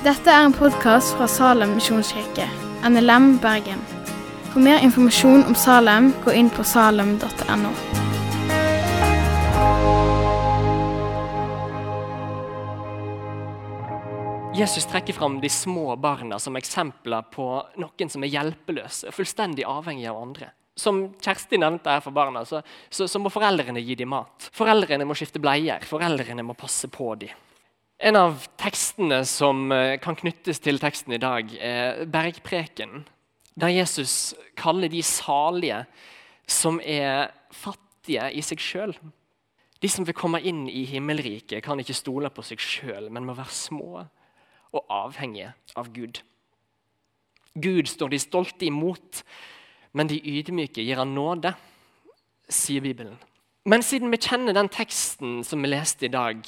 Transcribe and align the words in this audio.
Dette 0.00 0.32
er 0.32 0.46
en 0.46 0.54
podkast 0.56 1.12
fra 1.12 1.26
Salem 1.28 1.74
misjonskirke, 1.76 2.46
NLM 2.88 3.34
Bergen. 3.42 3.82
For 4.48 4.62
mer 4.64 4.80
informasjon 4.80 5.42
om 5.44 5.52
Salem, 5.52 6.06
gå 6.24 6.32
inn 6.40 6.48
på 6.48 6.64
salem.no. 6.64 7.72
Jesus 14.56 14.88
trekker 14.88 15.12
fram 15.12 15.36
de 15.44 15.52
små 15.52 15.92
barna 16.00 16.40
som 16.40 16.56
eksempler 16.56 17.28
på 17.36 17.50
noen 17.76 18.08
som 18.08 18.24
er 18.24 18.32
hjelpeløse 18.32 19.12
og 19.12 19.18
fullstendig 19.18 19.68
avhengig 19.68 20.08
av 20.08 20.22
andre. 20.22 20.48
Som 20.80 21.10
Kjersti 21.20 21.60
nevnte 21.60 21.92
her 21.92 22.00
for 22.00 22.16
barna, 22.16 22.46
så, 22.48 22.64
så, 22.88 23.04
så 23.04 23.20
må 23.20 23.28
foreldrene 23.28 23.84
gi 23.84 24.00
dem 24.00 24.14
mat. 24.16 24.48
Foreldrene 24.56 25.04
må 25.04 25.12
skifte 25.12 25.44
bleier, 25.44 25.84
foreldrene 25.84 26.48
må 26.48 26.56
passe 26.56 26.88
på 26.88 27.12
dem. 27.20 27.36
En 28.00 28.16
av 28.16 28.46
tekstene 28.56 29.18
som 29.28 29.66
eh, 29.76 29.98
kan 30.00 30.16
knyttes 30.16 30.62
til 30.64 30.80
teksten 30.80 31.12
i 31.12 31.20
dag, 31.20 31.50
er 31.60 32.06
Bergpreken, 32.08 33.02
der 33.60 33.74
Jesus 33.74 34.32
kaller 34.56 34.88
de 34.88 35.02
salige 35.04 35.82
som 36.48 36.78
er 36.80 37.28
fattige 37.52 38.30
i 38.32 38.40
seg 38.40 38.62
sjøl. 38.64 38.94
De 39.84 39.90
som 39.92 40.06
vil 40.08 40.16
komme 40.16 40.40
inn 40.40 40.62
i 40.72 40.86
himmelriket, 40.88 41.60
kan 41.64 41.80
ikke 41.80 41.98
stole 41.98 42.30
på 42.32 42.44
seg 42.48 42.64
sjøl, 42.64 43.10
men 43.12 43.28
må 43.28 43.36
være 43.36 43.52
små 43.52 44.06
og 44.70 44.96
avhengige 44.96 45.52
av 45.76 45.92
Gud. 45.92 46.22
Gud 47.52 47.92
står 47.92 48.14
de 48.14 48.22
stolte 48.22 48.64
imot, 48.64 49.20
men 49.92 50.08
de 50.08 50.22
ydmyke 50.24 50.80
gir 50.80 51.02
han 51.02 51.12
nåde, 51.12 51.52
sier 52.48 52.80
Bibelen. 52.80 53.20
Men 53.68 53.84
siden 53.84 54.08
vi 54.08 54.24
kjenner 54.24 54.56
den 54.56 54.72
teksten 54.72 55.42
som 55.44 55.60
vi 55.60 55.74
leste 55.74 56.08
i 56.08 56.12
dag, 56.16 56.40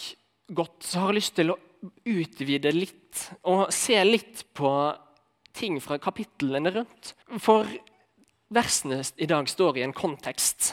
godt, 0.55 0.83
så 0.84 1.02
har 1.02 1.12
jeg 1.12 1.20
lyst 1.20 1.34
til 1.38 1.52
å 1.52 1.59
utvide 2.06 2.73
litt 2.74 3.25
og 3.50 3.72
se 3.75 3.98
litt 4.06 4.45
på 4.55 4.70
ting 5.53 5.81
fra 5.83 5.98
kapitlene 6.00 6.72
rundt. 6.72 7.12
For 7.42 7.69
versene 8.53 9.03
i 9.17 9.28
dag 9.28 9.48
står 9.48 9.81
i 9.81 9.84
en 9.86 9.94
kontekst. 9.97 10.72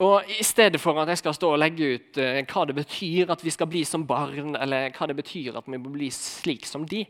Og 0.00 0.30
I 0.32 0.44
stedet 0.44 0.80
for 0.80 0.96
at 1.02 1.10
jeg 1.12 1.20
skal 1.20 1.36
stå 1.36 1.52
og 1.52 1.60
legge 1.60 1.92
ut 1.94 2.20
uh, 2.20 2.40
hva 2.48 2.64
det 2.68 2.76
betyr 2.78 3.32
at 3.32 3.44
vi 3.44 3.52
skal 3.52 3.68
bli 3.68 3.84
som 3.84 4.06
barn, 4.08 4.54
eller 4.56 4.92
hva 4.96 5.10
det 5.10 5.18
betyr 5.18 5.58
at 5.60 5.68
vi 5.68 5.80
må 5.80 5.92
bli 5.92 6.08
slik 6.14 6.64
som 6.68 6.86
de, 6.88 7.04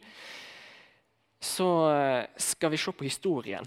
så 1.40 1.68
uh, 1.86 2.24
skal 2.34 2.74
vi 2.74 2.80
se 2.82 2.92
på 2.92 3.06
historien. 3.06 3.66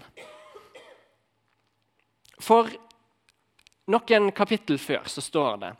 For 2.44 2.68
noen 3.88 4.28
kapittel 4.36 4.76
før 4.80 5.08
så 5.08 5.24
står 5.24 5.58
det 5.62 5.72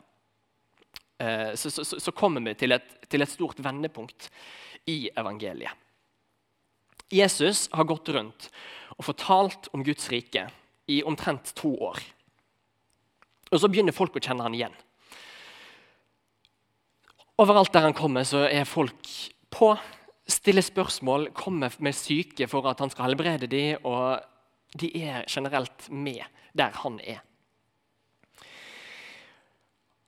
så, 1.14 1.70
så, 1.70 1.84
så, 1.86 2.12
kommer 2.12 2.42
vi 2.42 2.56
til 2.58 2.74
et, 2.74 2.88
til 3.08 3.22
et 3.22 3.30
stort 3.30 3.60
vendepunkt 3.62 4.26
i 4.90 5.08
evangeliet. 5.14 5.70
Jesus 7.14 7.68
har 7.72 7.86
gått 7.86 8.10
rundt 8.16 8.48
og 8.96 9.06
fortalt 9.06 9.68
om 9.76 9.84
Guds 9.86 10.08
rike 10.10 10.48
i 10.90 11.02
omtrent 11.06 11.52
to 11.56 11.70
år. 11.86 12.00
Og 13.52 13.60
så 13.60 13.70
begynner 13.70 13.94
folk 13.94 14.16
å 14.16 14.22
kjenne 14.22 14.46
han 14.46 14.56
igjen. 14.56 14.74
Overalt 17.40 17.72
der 17.74 17.86
han 17.88 17.96
kommer, 17.96 18.26
så 18.26 18.44
er 18.46 18.66
folk 18.68 19.10
på, 19.54 19.72
stiller 20.30 20.64
spørsmål, 20.64 21.28
kommer 21.34 21.74
med 21.82 21.96
syke 21.98 22.46
for 22.50 22.66
at 22.70 22.82
han 22.82 22.92
skal 22.92 23.10
helbrede 23.10 23.50
dem, 23.50 23.82
og 23.86 24.22
de 24.78 24.90
er 25.02 25.26
generelt 25.30 25.88
med 25.90 26.22
der 26.54 26.74
han 26.82 27.00
er. 27.02 27.22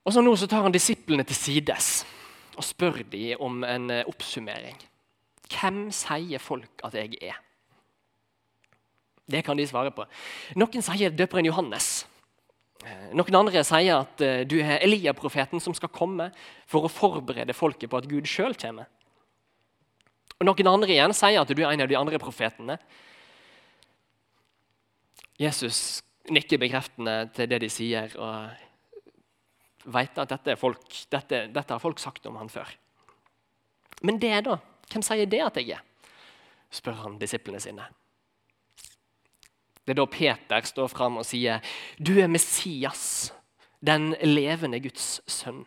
Og 0.07 0.15
så 0.15 0.23
Nå 0.23 0.37
så 0.39 0.47
tar 0.47 0.62
han 0.62 0.75
disiplene 0.75 1.27
til 1.27 1.39
sides 1.39 2.05
og 2.57 2.65
spør 2.65 3.03
dem 3.11 3.43
om 3.43 3.65
en 3.67 3.91
eh, 3.91 4.07
oppsummering. 4.09 4.79
Hvem 5.51 5.89
sier 5.95 6.43
folk 6.43 6.85
at 6.87 6.95
jeg 6.97 7.19
er? 7.21 7.37
Det 9.27 9.42
kan 9.45 9.58
de 9.58 9.67
svare 9.67 9.91
på. 9.91 10.07
Noen 10.55 10.85
sier 10.86 11.11
døperen 11.11 11.48
Johannes. 11.51 12.07
Eh, 12.86 13.08
noen 13.19 13.41
andre 13.42 13.64
sier 13.67 14.05
at 14.05 14.23
eh, 14.23 14.45
du 14.48 14.61
er 14.61 14.79
Elia-profeten 14.86 15.63
som 15.63 15.75
skal 15.75 15.92
komme 15.92 16.30
for 16.70 16.86
å 16.86 16.92
forberede 16.92 17.57
folket 17.57 17.91
på 17.91 17.98
at 17.98 18.09
Gud 18.11 18.30
sjøl 18.30 18.55
kommer. 18.55 18.86
Og 20.39 20.47
Noen 20.47 20.70
andre 20.70 20.95
igjen 20.95 21.17
sier 21.17 21.42
at 21.42 21.51
du 21.51 21.64
er 21.64 21.73
en 21.73 21.83
av 21.83 21.91
de 21.91 21.98
andre 21.98 22.20
profetene. 22.23 22.79
Jesus 25.41 26.05
nikker 26.30 26.63
bekreftende 26.63 27.27
til 27.35 27.51
det 27.51 27.61
de 27.63 27.70
sier, 27.70 28.14
og 28.17 28.66
vet 29.86 30.19
at 30.19 30.33
dette, 30.33 30.57
folk, 30.61 30.83
dette, 31.13 31.47
dette 31.52 31.74
har 31.74 31.83
folk 31.83 32.01
sagt 32.02 32.27
om 32.27 32.39
han 32.41 32.51
før. 32.52 32.70
Men 34.02 34.19
det, 34.23 34.35
da? 34.47 34.58
Hvem 34.92 35.05
sier 35.05 35.30
det 35.30 35.42
at 35.45 35.61
jeg 35.61 35.79
er? 35.79 35.85
spør 36.74 36.98
han 37.05 37.19
disiplene 37.20 37.61
sine. 37.63 37.86
Det 39.86 39.95
er 39.95 40.01
da 40.01 40.07
Peter 40.11 40.67
står 40.67 40.91
fram 40.91 41.20
og 41.20 41.24
sier, 41.24 41.63
'Du 41.97 42.19
er 42.19 42.27
Messias, 42.27 43.33
den 43.80 44.17
levende 44.23 44.80
Guds 44.83 45.20
sønn'. 45.30 45.67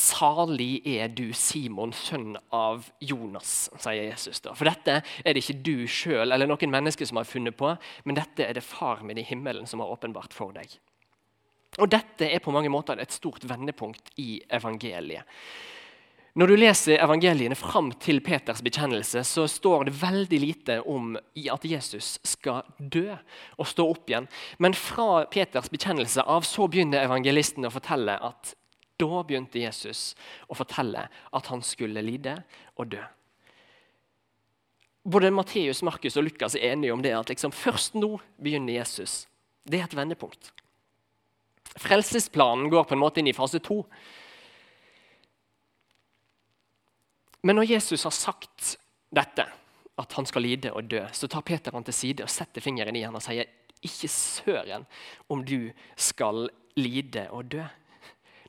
Salig 0.00 0.80
er 0.88 1.10
du, 1.12 1.26
Simon, 1.36 1.92
sønn 1.92 2.38
av 2.54 2.86
Jonas, 3.04 3.68
sier 3.76 4.06
Jesus. 4.06 4.40
da. 4.40 4.54
For 4.56 4.70
dette 4.70 5.00
er 5.00 5.36
det 5.36 5.42
ikke 5.44 5.60
du 5.66 5.74
sjøl 5.90 6.32
eller 6.32 6.48
noen 6.48 6.72
mennesker 6.72 7.08
som 7.08 7.20
har 7.20 7.28
funnet 7.28 7.58
på, 7.58 7.74
men 8.08 8.16
dette 8.16 8.46
er 8.46 8.56
det 8.56 8.64
Far 8.64 9.04
min 9.04 9.20
i 9.20 9.26
himmelen 9.26 9.68
som 9.68 9.82
har 9.84 9.92
åpenbart 9.92 10.36
for 10.36 10.56
deg. 10.56 10.78
Og 11.78 11.90
Dette 11.90 12.26
er 12.26 12.42
på 12.42 12.52
mange 12.52 12.70
måter 12.72 12.98
et 12.98 13.12
stort 13.14 13.44
vendepunkt 13.48 14.10
i 14.20 14.40
evangeliet. 14.50 15.28
Når 16.38 16.46
du 16.46 16.54
leser 16.60 17.00
evangeliene 17.02 17.56
fram 17.58 17.88
til 17.98 18.20
Peters 18.22 18.60
bekjennelse, 18.62 19.24
så 19.26 19.48
står 19.50 19.88
det 19.88 19.96
veldig 19.98 20.38
lite 20.38 20.76
om 20.86 21.16
at 21.18 21.64
Jesus 21.66 22.20
skal 22.22 22.62
dø 22.78 23.08
og 23.58 23.66
stå 23.66 23.86
opp 23.90 24.10
igjen. 24.10 24.28
Men 24.62 24.76
fra 24.78 25.24
Peters 25.30 25.70
bekjennelse 25.72 26.22
av 26.22 26.46
så 26.46 26.68
begynner 26.70 27.02
evangelisten 27.02 27.66
å 27.66 27.72
fortelle 27.74 28.14
at 28.30 28.54
da 29.00 29.22
begynte 29.26 29.62
Jesus 29.62 30.12
å 30.48 30.56
fortelle 30.58 31.06
at 31.08 31.50
han 31.52 31.64
skulle 31.64 32.04
lide 32.04 32.36
og 32.76 32.92
dø. 32.92 33.02
Både 35.10 35.30
Matteus, 35.32 35.82
Markus 35.82 36.18
og 36.20 36.26
Lukas 36.26 36.54
er 36.54 36.74
enige 36.74 36.92
om 36.92 37.02
det 37.02 37.14
at 37.16 37.32
liksom 37.32 37.54
først 37.56 37.96
nå 37.96 38.18
begynner 38.36 38.76
Jesus. 38.76 39.24
Det 39.64 39.80
er 39.80 39.88
et 39.88 39.96
vendepunkt. 39.96 40.52
Frelsesplanen 41.80 42.68
går 42.70 42.84
på 42.84 42.96
en 42.96 43.00
måte 43.00 43.22
inn 43.22 43.30
i 43.30 43.36
fase 43.36 43.62
to. 43.64 43.80
Men 47.46 47.56
når 47.56 47.70
Jesus 47.70 48.04
har 48.04 48.12
sagt 48.12 48.74
dette, 49.14 49.46
at 50.00 50.12
han 50.16 50.28
skal 50.28 50.44
lide 50.44 50.72
og 50.76 50.88
dø, 50.90 51.02
så 51.12 51.28
tar 51.28 51.44
Peter 51.46 51.74
han 51.76 51.84
til 51.84 51.96
side 51.96 52.24
og 52.24 52.32
setter 52.32 52.64
fingeren 52.64 52.96
i 52.96 53.04
han 53.04 53.16
og 53.16 53.24
sier 53.24 53.48
ikke 53.84 54.08
søren 54.12 54.86
om 55.32 55.44
du 55.44 55.72
skal 55.96 56.48
lide 56.76 57.26
og 57.32 57.48
dø. 57.52 57.64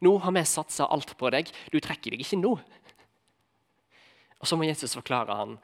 Nå 0.01 0.15
har 0.23 0.33
vi 0.33 0.43
satsa 0.49 0.87
alt 0.89 1.13
på 1.17 1.29
deg, 1.33 1.51
du 1.71 1.79
trekker 1.79 2.15
deg 2.15 2.23
ikke 2.23 2.41
nå. 2.41 2.55
Og 4.41 4.49
Så 4.49 4.57
må 4.57 4.65
Jesus 4.65 4.97
forklare 4.97 5.37
han 5.37 5.57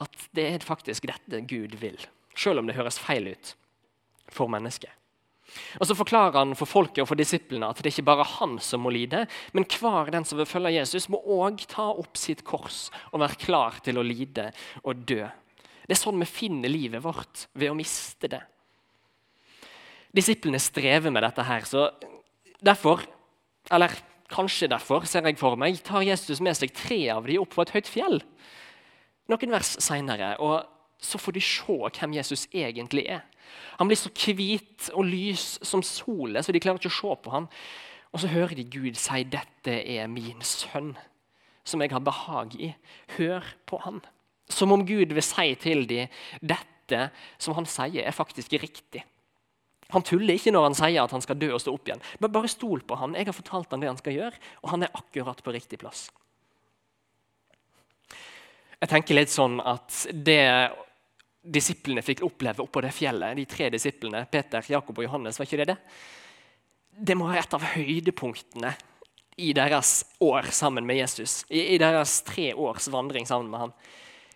at 0.00 0.28
det 0.36 0.46
er 0.46 0.64
faktisk 0.64 1.08
dette 1.10 1.42
Gud 1.44 1.74
vil, 1.82 1.98
selv 2.38 2.62
om 2.62 2.70
det 2.70 2.78
høres 2.78 3.00
feil 3.02 3.32
ut 3.34 3.54
for 4.32 4.48
mennesket. 4.48 4.92
Og 5.80 5.86
Så 5.88 5.96
forklarer 5.98 6.38
han 6.38 6.54
for 6.54 6.70
folket 6.70 7.02
og 7.02 7.10
for 7.10 7.18
disiplene 7.18 7.68
at 7.68 7.82
det 7.82 7.90
ikke 7.92 8.06
bare 8.06 8.24
er 8.24 8.36
han 8.38 8.56
som 8.62 8.84
må 8.84 8.92
lide, 8.94 9.24
men 9.52 9.66
hver 9.66 10.12
den 10.14 10.24
som 10.24 10.38
vil 10.38 10.48
følge 10.48 10.76
Jesus, 10.78 11.08
må 11.10 11.18
òg 11.20 11.66
ta 11.70 11.90
opp 11.90 12.16
sitt 12.20 12.44
kors 12.46 12.88
og 13.10 13.20
være 13.24 13.40
klar 13.42 13.80
til 13.84 13.98
å 13.98 14.06
lide 14.06 14.52
og 14.84 15.02
dø. 15.02 15.24
Det 15.90 15.96
er 15.96 15.98
sånn 15.98 16.22
vi 16.22 16.30
finner 16.30 16.70
livet 16.70 17.02
vårt, 17.02 17.48
ved 17.58 17.72
å 17.72 17.76
miste 17.76 18.30
det. 18.30 18.44
Disiplene 20.14 20.58
strever 20.62 21.10
med 21.10 21.24
dette 21.26 21.42
her, 21.46 21.66
så 21.66 21.88
derfor, 22.62 23.02
eller 23.70 23.94
kanskje 24.30 24.68
derfor, 24.70 25.06
ser 25.06 25.26
jeg 25.26 25.38
for 25.40 25.58
meg, 25.58 25.78
tar 25.84 26.04
Jesus 26.06 26.40
med 26.42 26.56
seg 26.58 26.72
tre 26.76 27.00
av 27.12 27.26
dem 27.26 27.42
opp 27.42 27.54
på 27.54 27.64
et 27.64 27.74
høyt 27.74 27.90
fjell. 27.90 28.20
Noen 29.30 29.54
vers 29.54 29.76
seinere. 29.82 30.34
Og 30.42 30.66
så 31.00 31.18
får 31.18 31.36
de 31.36 31.42
se 31.44 31.76
hvem 31.96 32.16
Jesus 32.18 32.46
egentlig 32.52 33.06
er. 33.08 33.22
Han 33.80 33.88
blir 33.88 33.98
så 33.98 34.10
hvit 34.12 34.90
og 34.92 35.06
lys 35.08 35.58
som 35.66 35.82
solen, 35.82 36.42
så 36.42 36.52
de 36.52 36.60
klarer 36.60 36.78
ikke 36.78 36.92
å 36.92 36.98
se 36.98 37.14
på 37.24 37.32
ham. 37.32 37.48
Og 38.10 38.22
så 38.22 38.30
hører 38.30 38.54
de 38.58 38.66
Gud 38.66 38.98
si 38.98 39.22
'Dette 39.24 39.74
er 39.86 40.06
min 40.06 40.42
sønn, 40.42 40.96
som 41.64 41.80
jeg 41.80 41.90
har 41.90 42.00
behag 42.00 42.54
i'. 42.54 42.74
Hør 43.16 43.44
på 43.66 43.78
ham.' 43.78 44.02
Som 44.48 44.72
om 44.72 44.86
Gud 44.86 45.14
vil 45.14 45.22
si 45.22 45.54
til 45.54 45.86
dem 45.86 46.08
dette 46.42 47.10
som 47.38 47.54
han 47.54 47.66
sier, 47.66 48.02
er 48.02 48.10
faktisk 48.10 48.52
riktig. 48.52 49.04
Han 49.94 50.06
tuller 50.06 50.36
ikke 50.36 50.52
når 50.54 50.68
han 50.68 50.78
sier 50.78 51.02
at 51.02 51.14
han 51.14 51.24
skal 51.24 51.38
dø 51.40 51.52
og 51.54 51.62
stå 51.62 51.74
opp 51.74 51.90
igjen. 51.90 52.02
Men 52.22 52.32
bare 52.34 52.50
stol 52.50 52.84
på 52.86 52.98
han. 53.00 53.16
Jeg 53.18 53.28
har 53.30 53.36
fortalt 53.36 53.72
han 53.74 53.82
det 53.82 53.90
han 53.90 54.00
skal 54.00 54.16
gjøre, 54.16 54.42
og 54.62 54.74
han 54.74 54.86
er 54.86 54.94
akkurat 54.96 55.42
på 55.44 55.54
riktig 55.56 55.80
plass. 55.82 56.08
Jeg 58.80 58.88
tenker 58.88 59.18
litt 59.18 59.32
sånn 59.32 59.58
at 59.60 60.06
det 60.14 60.44
disiplene 61.40 62.04
fikk 62.04 62.22
oppleve 62.24 62.64
oppå 62.64 62.82
det 62.84 62.92
fjellet, 62.92 63.36
de 63.36 63.46
tre 63.48 63.68
disiplene, 63.72 64.24
Peter, 64.30 64.64
Jakob 64.72 64.98
og 64.98 65.06
Johannes, 65.06 65.38
var 65.40 65.48
ikke 65.48 65.60
det 65.62 65.72
det? 65.72 65.76
Det 67.10 67.16
må 67.16 67.28
være 67.30 67.44
et 67.44 67.56
av 67.56 67.66
høydepunktene 67.74 68.72
i 69.40 69.52
deres 69.56 69.92
år 70.20 70.50
sammen 70.52 70.84
med 70.88 71.00
Jesus. 71.00 71.44
I, 71.48 71.78
deres 71.80 72.18
tre 72.26 72.50
års 72.52 72.90
vandring 72.92 73.28
sammen 73.28 73.48
med 73.52 73.64
ham. 73.64 73.72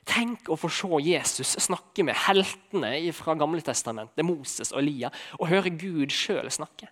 Tenk 0.05 0.51
å 0.53 0.57
få 0.61 0.69
se 0.69 1.01
Jesus 1.07 1.55
snakke 1.65 2.05
med 2.05 2.17
heltene 2.27 2.93
fra 3.17 3.35
Gamle 3.41 3.65
Testamentet, 3.65 4.25
Moses 4.27 4.73
og 4.75 4.83
Elia, 4.83 5.11
og 5.39 5.49
høre 5.49 5.73
Gud 5.73 6.13
sjøl 6.13 6.51
snakke. 6.53 6.91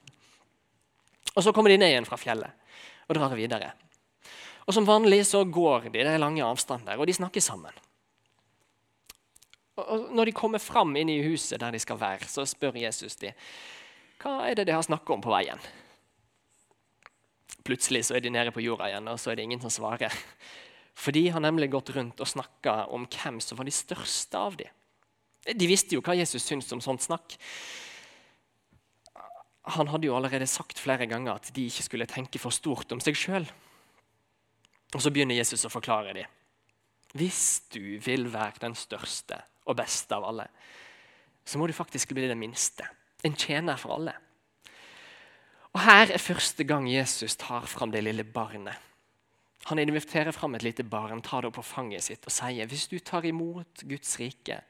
Og 1.37 1.43
Så 1.44 1.53
kommer 1.53 1.73
de 1.73 1.79
ned 1.81 1.93
igjen 1.93 2.09
fra 2.09 2.17
fjellet 2.20 2.53
og 3.09 3.17
drar 3.17 3.37
videre. 3.37 3.73
Og 4.67 4.75
Som 4.75 4.88
vanlig 4.88 5.26
så 5.29 5.44
går 5.44 5.91
de, 5.91 5.99
det 6.00 6.09
er 6.09 6.23
lange 6.23 6.44
avstander, 6.44 6.97
og 6.97 7.06
de 7.06 7.17
snakker 7.17 7.44
sammen. 7.44 7.73
Og 9.76 10.11
Når 10.12 10.25
de 10.25 10.37
kommer 10.37 10.58
fram 10.58 10.97
inn 10.97 11.08
i 11.08 11.23
huset 11.25 11.61
der 11.61 11.73
de 11.73 11.81
skal 11.81 12.00
være, 12.00 12.29
så 12.29 12.47
spør 12.49 12.81
Jesus 12.81 13.17
de, 13.17 13.32
hva 14.23 14.47
er 14.47 14.55
det 14.55 14.69
de 14.69 14.76
har 14.76 14.85
snakket 14.87 15.17
om 15.17 15.23
på 15.25 15.32
veien. 15.32 15.58
Plutselig 17.67 18.06
så 18.06 18.17
er 18.17 18.23
de 18.23 18.31
nede 18.31 18.53
på 18.55 18.62
jorda 18.62 18.88
igjen, 18.88 19.08
og 19.11 19.19
så 19.19 19.32
er 19.32 19.38
det 19.38 19.47
ingen 19.47 19.61
som 19.62 19.70
svarer. 19.70 20.15
For 20.94 21.15
de 21.15 21.25
har 21.33 21.41
nemlig 21.41 21.71
gått 21.73 21.91
rundt 21.97 22.21
og 22.21 22.29
snakka 22.29 22.87
om 22.93 23.06
hvem 23.11 23.41
som 23.43 23.59
var 23.59 23.69
de 23.69 23.75
største 23.75 24.39
av 24.39 24.59
dem. 24.61 24.71
De 25.43 25.67
visste 25.67 25.97
jo 25.97 26.03
hva 26.05 26.15
Jesus 26.15 26.44
syntes 26.47 26.71
om 26.75 26.83
sånt 26.85 27.03
snakk. 27.03 27.35
Han 29.75 29.91
hadde 29.91 30.06
jo 30.06 30.15
allerede 30.15 30.47
sagt 30.50 30.79
flere 30.83 31.09
ganger 31.11 31.39
at 31.39 31.50
de 31.55 31.67
ikke 31.67 31.87
skulle 31.87 32.11
tenke 32.11 32.39
for 32.43 32.55
stort 32.55 32.93
om 32.94 33.03
seg 33.03 33.19
sjøl. 33.19 33.47
Og 34.93 35.00
så 35.03 35.11
begynner 35.11 35.39
Jesus 35.39 35.65
å 35.67 35.73
forklare 35.73 36.15
dem. 36.15 36.39
Hvis 37.17 37.69
du 37.73 37.99
vil 38.03 38.29
være 38.33 38.62
den 38.62 38.77
største 38.79 39.41
og 39.69 39.77
beste 39.79 40.17
av 40.17 40.27
alle, 40.29 40.47
så 41.44 41.59
må 41.59 41.67
du 41.67 41.75
faktisk 41.77 42.15
bli 42.15 42.29
den 42.31 42.41
minste. 42.41 42.87
En 43.25 43.35
tjener 43.39 43.81
for 43.81 43.97
alle. 43.97 44.15
Og 45.73 45.81
Her 45.83 46.12
er 46.12 46.23
første 46.23 46.65
gang 46.69 46.87
Jesus 46.91 47.37
tar 47.41 47.67
fram 47.71 47.93
det 47.93 48.05
lille 48.05 48.27
barnet 48.29 48.92
han 49.70 49.79
inviterer 49.79 50.35
fram 50.35 50.56
et 50.56 50.64
lite 50.67 50.85
barn, 50.85 51.23
tar 51.23 51.43
det 51.43 51.50
opp 51.50 51.61
på 51.61 51.67
fanget 51.67 52.06
sitt 52.09 52.26
og 52.26 52.35
sier 52.35 52.69
hvis 52.70 52.88
du 52.91 52.99
tar 52.99 53.26
imot 53.29 53.85
Guds 53.88 54.17
rike 54.20 54.61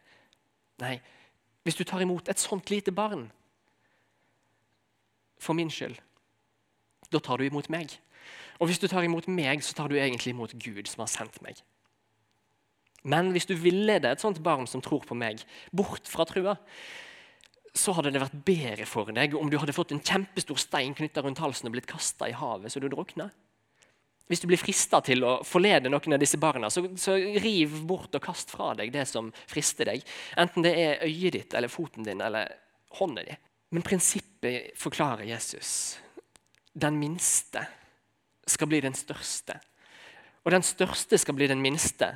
Nei, 0.82 0.96
hvis 1.62 1.76
du 1.78 1.84
tar 1.86 2.02
imot 2.02 2.26
et 2.32 2.40
sånt 2.42 2.70
lite 2.72 2.90
barn 2.90 3.28
for 5.42 5.54
min 5.54 5.70
skyld, 5.70 5.94
da 7.12 7.20
tar 7.22 7.38
du 7.38 7.46
imot 7.46 7.68
meg. 7.70 7.92
Og 8.58 8.66
hvis 8.70 8.80
du 8.82 8.88
tar 8.90 9.04
imot 9.06 9.28
meg, 9.30 9.62
så 9.62 9.76
tar 9.76 9.90
du 9.90 9.96
egentlig 9.98 10.32
imot 10.34 10.54
Gud 10.58 10.86
som 10.90 11.04
har 11.04 11.10
sendt 11.12 11.38
meg. 11.44 11.60
Men 13.02 13.32
hvis 13.34 13.48
du 13.50 13.56
villeder 13.58 14.14
et 14.14 14.22
sånt 14.22 14.38
barn 14.42 14.68
som 14.70 14.82
tror 14.82 15.02
på 15.06 15.18
meg, 15.18 15.42
bort 15.74 16.06
fra 16.10 16.26
trua, 16.26 16.56
så 17.74 17.94
hadde 17.96 18.12
det 18.14 18.22
vært 18.22 18.42
bedre 18.46 18.86
for 18.86 19.10
deg 19.14 19.34
om 19.38 19.48
du 19.50 19.56
hadde 19.58 19.74
fått 19.74 19.94
en 19.94 20.02
kjempestor 20.02 20.60
stein 20.60 20.94
knytta 20.94 21.24
rundt 21.24 21.40
halsen 21.42 21.70
og 21.70 21.76
blitt 21.76 21.88
kasta 21.90 22.28
i 22.28 22.36
havet 22.36 22.72
så 22.72 22.82
du 22.82 22.88
drukna. 22.92 23.30
Hvis 24.30 24.40
du 24.40 24.46
blir 24.48 24.60
frista 24.60 25.00
til 25.04 25.24
å 25.26 25.32
forlede 25.44 25.90
noen 25.92 26.16
av 26.16 26.20
disse 26.22 26.38
barna, 26.40 26.70
så, 26.70 26.84
så, 26.96 27.16
riv 27.16 27.74
bort 27.88 28.14
og 28.16 28.22
kast 28.24 28.52
fra 28.54 28.72
deg 28.78 28.92
det 28.94 29.04
som 29.10 29.32
frister 29.50 29.90
deg. 29.90 30.04
Enten 30.40 30.64
det 30.64 30.72
er 30.78 31.04
øyet 31.06 31.36
ditt 31.36 31.56
eller 31.58 31.72
foten 31.72 32.06
din 32.06 32.22
eller 32.24 32.54
hånda 32.98 33.26
di. 33.26 33.36
Men 33.72 33.84
prinsippet 33.84 34.72
forklarer 34.78 35.26
Jesus. 35.28 35.98
Den 36.72 36.98
minste 37.00 37.66
skal 38.46 38.68
bli 38.70 38.80
den 38.84 38.96
største. 38.96 39.58
Og 40.42 40.52
den 40.54 40.64
største 40.66 41.18
skal 41.20 41.36
bli 41.38 41.48
den 41.50 41.62
minste. 41.62 42.14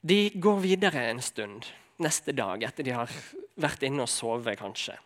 De 0.00 0.30
går 0.34 0.62
videre 0.64 1.10
en 1.10 1.20
stund 1.22 1.68
neste 2.00 2.32
dag 2.32 2.62
etter 2.64 2.86
de 2.86 2.94
har 2.96 3.10
vært 3.60 3.84
inne 3.84 4.06
og 4.06 4.10
sovet, 4.10 4.58
kanskje. 4.58 4.96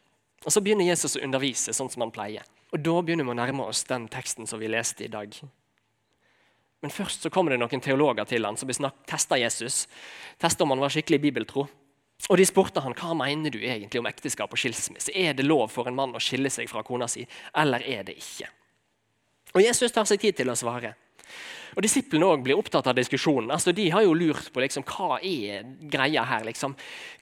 Og 0.44 0.52
Så 0.52 0.60
begynner 0.60 0.86
Jesus 0.86 1.16
å 1.16 1.24
undervise 1.24 1.72
sånn 1.74 1.90
som 1.90 2.04
han 2.04 2.14
pleier. 2.14 2.44
Og 2.74 2.82
Da 2.82 2.94
begynner 3.02 3.26
vi 3.26 3.30
å 3.30 3.38
nærme 3.38 3.68
oss 3.70 3.84
den 3.86 4.08
teksten 4.10 4.48
som 4.50 4.58
vi 4.58 4.68
leste 4.68 5.06
i 5.06 5.10
dag. 5.12 5.30
Men 6.82 6.92
først 6.92 7.22
så 7.22 7.30
kommer 7.32 7.54
det 7.54 7.60
noen 7.62 7.80
teologer 7.80 8.26
til 8.28 8.44
han 8.44 8.58
som 8.58 8.68
vil 8.68 8.90
teste 9.08 9.38
Jesus. 9.38 9.84
Teste 10.42 10.66
om 10.66 10.74
han 10.74 10.82
var 10.82 10.92
skikkelig 10.92 11.20
bibeltro. 11.22 11.68
Og 12.28 12.36
De 12.38 12.44
spurte 12.46 12.82
han, 12.82 12.96
hva 12.98 13.14
mener 13.16 13.52
du 13.52 13.60
egentlig 13.60 14.00
om 14.00 14.08
ekteskap 14.10 14.52
og 14.52 14.58
skilsmisse. 14.58 15.14
Er 15.14 15.36
det 15.38 15.46
lov 15.46 15.68
for 15.72 15.88
en 15.88 15.96
mann 15.96 16.14
å 16.16 16.22
skille 16.22 16.50
seg 16.50 16.68
fra 16.70 16.82
kona 16.86 17.08
si, 17.10 17.26
eller 17.54 17.84
er 17.84 18.04
det 18.08 18.18
ikke? 18.18 18.50
Og 19.54 19.62
Jesus 19.62 19.92
tar 19.94 20.06
seg 20.08 20.22
tid 20.22 20.38
til 20.40 20.50
å 20.50 20.58
svare. 20.58 20.94
Og 21.74 21.82
Disiplene 21.82 22.26
også 22.28 22.44
blir 22.46 22.58
opptatt 22.58 22.86
av 22.90 22.94
diskusjonen. 22.96 23.50
Altså, 23.50 23.72
de 23.74 23.88
har 23.90 24.04
jo 24.04 24.14
lurt 24.14 24.50
på 24.54 24.62
liksom, 24.62 24.84
hva 24.86 25.18
er 25.18 25.64
greia 25.90 26.22
her. 26.28 26.44
Liksom. 26.46 26.76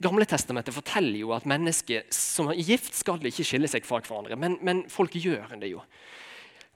Gamletestamentet 0.05 0.77
forteller 0.77 1.23
jo 1.23 1.33
at 1.37 1.49
mennesker 1.49 2.05
som 2.13 2.51
er 2.53 2.61
gift, 2.61 2.93
skal 2.99 3.23
ikke 3.29 3.47
skille 3.49 3.71
seg 3.71 3.87
fra 3.89 4.03
hverandre. 4.03 4.37
Men, 4.37 4.59
men 4.61 4.85
folk 4.93 5.17
gjør 5.17 5.57
det 5.63 5.73
jo. 5.73 5.81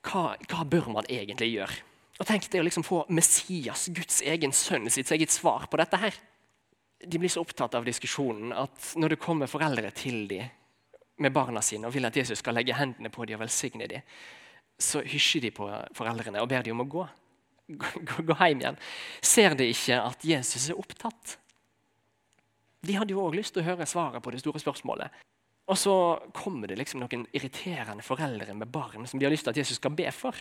Hva, 0.06 0.30
hva, 0.48 0.64
bør 0.64 0.88
man 0.94 1.10
egentlig 1.10 1.50
gjøre? 1.52 1.82
Og 2.16 2.24
Tenk 2.24 2.48
det 2.48 2.62
å 2.62 2.64
liksom 2.64 2.86
få 2.86 3.02
Messias, 3.12 3.90
Guds 3.92 4.22
egen 4.24 4.54
sønn, 4.56 4.88
sitt 4.92 5.12
eget 5.12 5.34
svar 5.34 5.68
på 5.68 5.80
dette. 5.80 6.00
her. 6.00 6.16
De 7.04 7.20
blir 7.20 7.28
så 7.28 7.42
opptatt 7.44 7.76
av 7.76 7.84
diskusjonen 7.84 8.54
at 8.56 8.94
når 8.96 9.14
det 9.14 9.20
kommer 9.20 9.50
foreldre 9.52 9.90
til 9.92 10.24
dem 10.30 10.48
med 11.20 11.32
barna 11.32 11.60
sine 11.64 11.88
og 11.88 11.92
vil 11.92 12.08
at 12.08 12.16
Jesus 12.16 12.40
skal 12.40 12.56
legge 12.56 12.76
hendene 12.76 13.12
på 13.12 13.24
dem 13.28 13.36
og 13.36 13.44
velsigne 13.44 13.88
dem, 13.88 14.04
så 14.80 15.00
hysjer 15.04 15.44
de 15.44 15.52
på 15.56 15.68
foreldrene 15.96 16.40
og 16.40 16.48
ber 16.48 16.64
dem 16.64 16.76
om 16.76 16.84
å 16.84 16.90
gå 16.96 17.04
gå 17.66 18.36
hjem 18.38 18.62
igjen, 18.62 18.78
ser 19.22 19.56
de 19.58 19.68
ikke 19.72 19.98
at 20.00 20.24
Jesus 20.26 20.68
er 20.70 20.78
opptatt? 20.78 21.36
De 22.86 22.94
hadde 22.94 23.14
jo 23.14 23.24
òg 23.24 23.34
lyst 23.38 23.56
til 23.56 23.64
å 23.64 23.70
høre 23.72 23.88
svaret 23.88 24.22
på 24.22 24.30
det 24.30 24.42
store 24.42 24.62
spørsmålet. 24.62 25.24
Og 25.66 25.78
så 25.78 25.94
kommer 26.36 26.70
det 26.70 26.78
liksom 26.78 27.02
noen 27.02 27.24
irriterende 27.34 28.04
foreldre 28.06 28.54
med 28.54 28.70
barn 28.70 29.08
som 29.10 29.18
de 29.18 29.26
har 29.26 29.34
lyst 29.34 29.48
til 29.48 29.54
at 29.56 29.58
Jesus 29.58 29.80
skal 29.80 29.96
be 29.98 30.06
for. 30.14 30.38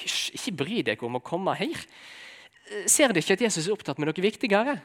Hysj, 0.00 0.32
ikke 0.38 0.56
bry 0.64 0.80
deg 0.86 1.04
om 1.04 1.18
å 1.18 1.24
komme 1.24 1.52
her. 1.58 1.84
Ser 2.88 3.12
de 3.12 3.20
ikke 3.20 3.36
at 3.36 3.44
Jesus 3.44 3.68
er 3.68 3.76
opptatt 3.76 4.00
med 4.00 4.08
noe 4.08 4.24
viktigere? 4.24 4.78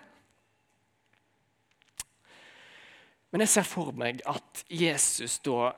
Men 3.31 3.46
jeg 3.46 3.54
ser 3.54 3.68
for 3.70 3.94
meg 3.96 4.24
at 4.28 4.64
Jesus 4.68 5.38
da 5.46 5.72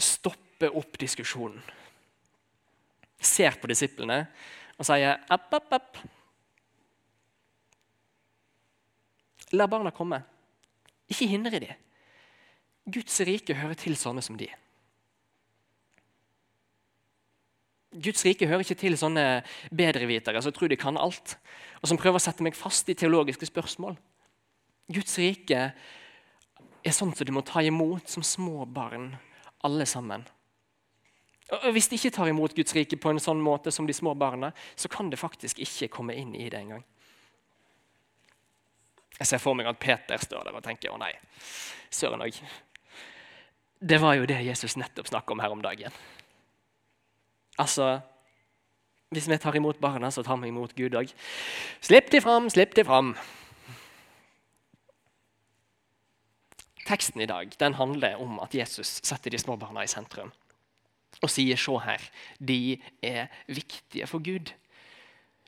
stopper 0.00 0.74
opp 0.78 0.98
diskusjonen. 0.98 1.60
Ser 3.18 3.58
på 3.60 3.70
disiplene 3.70 4.24
og 4.78 4.86
sier 4.86 5.18
app, 5.28 5.50
app, 5.54 5.74
app. 5.74 5.98
La 9.56 9.66
barna 9.66 9.90
komme. 9.94 10.20
Ikke 11.08 11.28
hindre 11.30 11.58
dem. 11.58 11.84
Guds 12.88 13.20
rike 13.26 13.56
hører 13.56 13.76
til 13.78 13.96
sånne 13.98 14.22
som 14.24 14.38
de. 14.38 14.48
Guds 17.98 18.22
rike 18.24 18.46
hører 18.46 18.62
ikke 18.62 18.78
til 18.78 18.96
sånne 19.00 19.24
bedrevitere 19.74 20.40
som 20.44 20.54
tror 20.54 20.70
de 20.70 20.78
kan 20.78 20.98
alt, 21.00 21.36
og 21.80 21.88
som 21.88 21.98
prøver 22.00 22.20
å 22.20 22.22
sette 22.22 22.44
meg 22.44 22.56
fast 22.56 22.88
i 22.92 22.96
teologiske 22.96 23.48
spørsmål. 23.48 23.96
Guds 24.92 25.16
rike 25.20 25.62
er 26.84 26.94
sånn 26.94 27.14
som 27.16 27.26
de 27.26 27.34
må 27.34 27.42
ta 27.44 27.64
imot 27.64 28.08
som 28.08 28.24
små 28.24 28.64
barn, 28.68 29.10
alle 29.64 29.88
sammen. 29.88 30.24
Og 31.48 31.72
Hvis 31.72 31.88
de 31.88 31.96
ikke 31.96 32.12
tar 32.12 32.28
imot 32.28 32.54
Guds 32.54 32.74
rike 32.76 32.96
på 33.00 33.10
en 33.10 33.20
sånn 33.22 33.40
måte 33.40 33.72
som 33.72 33.86
de 33.88 33.94
små 33.96 34.12
barna, 34.14 34.52
så 34.76 34.88
kan 34.92 35.08
det 35.10 35.20
faktisk 35.20 35.58
ikke 35.64 35.88
komme 35.96 36.16
inn 36.16 36.34
i 36.36 36.48
det 36.52 36.60
engang. 36.60 36.84
Jeg 39.18 39.26
ser 39.26 39.40
for 39.42 39.56
meg 39.56 39.66
at 39.66 39.80
Peter 39.80 40.20
står 40.20 40.44
der 40.44 40.58
og 40.58 40.62
tenker 40.62 40.92
å 40.92 40.98
nei, 41.00 41.14
søren 41.90 42.22
òg. 42.22 42.36
Det 43.80 43.98
var 44.02 44.18
jo 44.18 44.26
det 44.28 44.42
Jesus 44.44 44.76
nettopp 44.76 45.08
snakket 45.08 45.34
om 45.34 45.42
her 45.42 45.54
om 45.54 45.64
dagen. 45.64 45.92
Altså, 47.58 48.00
Hvis 49.08 49.24
vi 49.24 49.38
tar 49.40 49.56
imot 49.56 49.78
barna, 49.80 50.10
så 50.10 50.20
tar 50.22 50.36
vi 50.36 50.48
imot 50.48 50.74
Gud 50.76 50.92
òg. 50.92 51.08
Slipp 51.80 52.10
de 52.12 52.20
fram, 52.20 52.50
slipp 52.52 52.74
de 52.76 52.84
fram. 52.84 53.14
Teksten 56.84 57.22
i 57.24 57.26
dag 57.26 57.56
den 57.58 57.74
handler 57.74 58.20
om 58.20 58.36
at 58.44 58.52
Jesus 58.52 59.00
setter 59.02 59.30
de 59.30 59.38
små 59.40 59.56
barna 59.56 59.80
i 59.80 59.88
sentrum 59.88 60.28
og 61.22 61.30
sier 61.32 61.58
se 61.58 61.74
her, 61.82 62.04
de 62.38 62.78
er 63.02 63.26
viktige 63.46 64.06
for 64.06 64.22
Gud. 64.24 64.52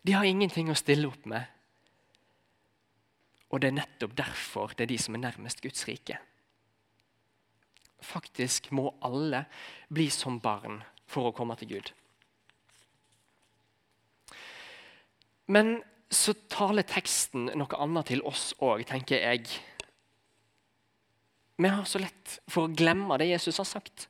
De 0.06 0.16
har 0.16 0.26
ingenting 0.26 0.70
å 0.70 0.78
stille 0.78 1.08
opp 1.08 1.26
med. 1.28 1.44
Og 3.50 3.60
det 3.60 3.70
er 3.70 3.78
nettopp 3.80 4.16
derfor 4.18 4.74
det 4.74 4.86
er 4.86 4.92
de 4.92 4.98
som 5.02 5.16
er 5.16 5.24
nærmest 5.26 5.62
Guds 5.62 5.86
rike. 5.88 6.18
Faktisk 8.00 8.70
må 8.72 8.88
alle 9.04 9.44
bli 9.92 10.08
som 10.10 10.38
barn 10.40 10.80
for 11.10 11.28
å 11.28 11.34
komme 11.36 11.56
til 11.60 11.74
Gud. 11.74 11.90
Men 15.50 15.80
så 16.10 16.34
taler 16.50 16.86
teksten 16.86 17.50
noe 17.58 17.78
annet 17.82 18.10
til 18.10 18.22
oss 18.26 18.52
òg, 18.62 18.84
tenker 18.86 19.20
jeg. 19.22 19.50
Vi 21.60 21.68
har 21.68 21.84
så 21.86 22.00
lett 22.02 22.38
for 22.50 22.66
å 22.66 22.72
glemme 22.72 23.18
det 23.20 23.28
Jesus 23.30 23.58
har 23.60 23.68
sagt. 23.68 24.06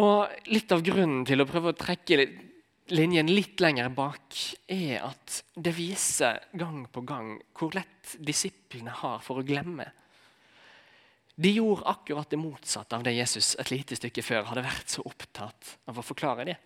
Og 0.00 0.50
Litt 0.50 0.72
av 0.74 0.82
grunnen 0.84 1.22
til 1.26 1.42
å 1.42 1.46
prøve 1.48 1.72
å 1.72 1.78
trekke 1.78 2.18
linjen 2.92 3.30
litt 3.30 3.60
lenger 3.62 3.88
bak, 3.94 4.36
er 4.68 5.04
at 5.06 5.40
det 5.54 5.72
viser 5.76 6.42
gang 6.52 6.84
på 6.92 7.04
gang 7.06 7.36
hvor 7.56 7.72
lett 7.76 8.16
disiplene 8.18 8.92
har 8.92 9.22
for 9.24 9.40
å 9.40 9.46
glemme. 9.46 9.86
De 11.34 11.50
gjorde 11.50 11.86
akkurat 11.90 12.30
det 12.30 12.38
motsatte 12.38 12.94
av 12.94 13.02
det 13.06 13.16
Jesus 13.16 13.54
et 13.58 13.72
lite 13.72 13.96
stykke 13.98 14.22
før 14.22 14.46
hadde 14.50 14.66
vært 14.66 14.92
så 14.92 15.02
opptatt 15.06 15.76
av 15.90 15.98
å 15.98 16.06
forklare 16.06 16.46
det. 16.46 16.58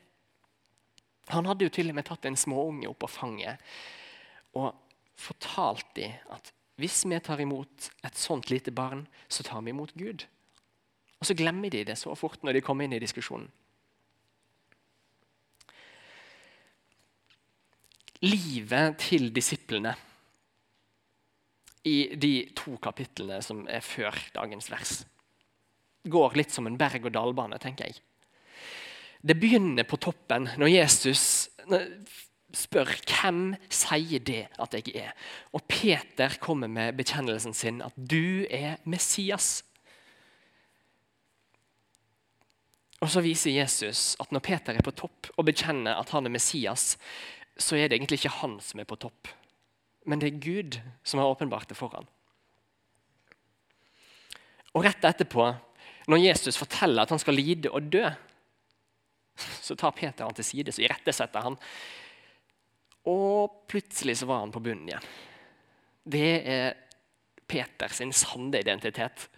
Han 1.32 1.48
hadde 1.48 1.68
jo 1.68 1.72
til 1.72 1.92
og 1.92 1.96
med 1.96 2.08
tatt 2.08 2.26
en 2.28 2.36
småunge 2.36 2.88
opp 2.90 3.06
av 3.06 3.12
fanget 3.12 3.64
og 4.56 4.72
fortalt 5.18 5.88
dem 5.96 6.16
at 6.34 6.52
hvis 6.78 7.02
vi 7.08 7.18
tar 7.24 7.40
imot 7.42 7.88
et 8.06 8.18
sånt 8.18 8.50
lite 8.52 8.70
barn, 8.70 9.06
så 9.28 9.42
tar 9.42 9.64
vi 9.66 9.72
imot 9.74 9.96
Gud. 9.98 10.24
Og 11.18 11.26
så 11.26 11.34
glemmer 11.38 11.70
de 11.72 11.84
det 11.88 11.98
så 11.98 12.14
fort 12.18 12.44
når 12.46 12.58
de 12.58 12.64
kommer 12.64 12.86
inn 12.86 12.94
i 12.96 13.02
diskusjonen. 13.02 13.48
Livet 18.22 18.98
til 18.98 19.28
disiplene 19.34 19.92
i 21.86 22.16
de 22.18 22.32
to 22.58 22.74
kapitlene 22.82 23.38
som 23.44 23.62
er 23.70 23.84
før 23.84 24.16
dagens 24.34 24.70
vers, 24.72 24.94
går 26.08 26.34
litt 26.38 26.54
som 26.54 26.66
en 26.66 26.78
berg-og-dal-bane, 26.78 27.58
tenker 27.62 27.88
jeg. 27.88 28.02
Det 29.22 29.38
begynner 29.38 29.86
på 29.86 29.98
toppen 30.02 30.48
når 30.58 30.72
Jesus 30.72 31.22
spør 32.54 32.90
hvem 33.04 33.52
sier 33.72 34.22
det 34.24 34.44
at 34.62 34.74
jeg 34.78 34.94
er. 34.96 35.14
Og 35.52 35.64
Peter 35.68 36.38
kommer 36.40 36.70
med 36.70 36.96
bekjennelsen 36.98 37.54
sin 37.54 37.82
at 37.84 37.96
du 37.96 38.46
er 38.50 38.78
Messias. 38.88 39.64
Og 42.98 43.10
Så 43.10 43.22
viser 43.22 43.54
Jesus 43.54 44.16
at 44.18 44.32
når 44.34 44.42
Peter 44.42 44.74
er 44.74 44.84
på 44.84 44.94
topp 44.96 45.30
og 45.36 45.46
bekjenner 45.46 46.00
at 46.00 46.10
han 46.10 46.26
er 46.26 46.34
Messias, 46.34 46.96
så 47.58 47.76
er 47.76 47.88
det 47.88 47.98
egentlig 47.98 48.20
ikke 48.20 48.38
han 48.40 48.58
som 48.62 48.80
er 48.80 48.88
på 48.88 48.98
topp, 48.98 49.30
men 50.06 50.22
det 50.22 50.30
er 50.30 50.42
Gud 50.42 50.78
som 51.06 51.20
har 51.20 51.30
åpenbart 51.30 51.68
det 51.70 51.78
for 51.78 51.94
ham. 51.94 52.06
Og 54.74 54.84
rett 54.86 55.04
etterpå, 55.04 55.46
når 56.08 56.22
Jesus 56.22 56.58
forteller 56.58 57.02
at 57.02 57.12
han 57.12 57.20
skal 57.22 57.38
lide 57.38 57.70
og 57.70 57.90
dø, 57.92 58.04
så 59.38 59.76
tar 59.78 59.94
Peter 59.94 60.26
han 60.26 60.34
til 60.34 60.46
side, 60.46 60.74
så 60.74 60.82
irettesetter 60.82 61.44
han. 61.44 61.56
Og 63.08 63.64
plutselig 63.70 64.18
så 64.20 64.28
var 64.28 64.42
han 64.42 64.52
på 64.54 64.62
bunnen 64.64 64.88
igjen. 64.90 65.08
Det 66.08 66.30
er 66.48 66.78
Peters 67.48 68.00
sanne 68.16 68.60
identitet. 68.60 69.28